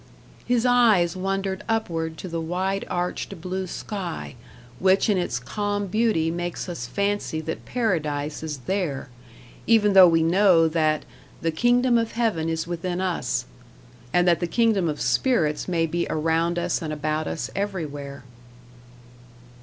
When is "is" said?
8.41-8.57, 12.49-12.65